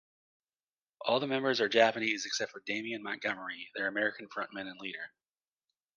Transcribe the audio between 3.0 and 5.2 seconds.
Montgomery, their American frontman and leader.